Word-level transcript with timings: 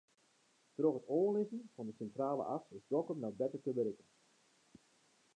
Troch 0.75 0.97
it 0.99 1.05
oanlizzen 1.17 1.61
fan 1.73 1.87
de 1.87 1.93
Sintrale 1.97 2.43
As 2.55 2.63
is 2.77 2.89
Dokkum 2.91 3.19
no 3.21 3.29
better 3.39 3.59
te 3.63 3.71
berikken. 3.77 4.09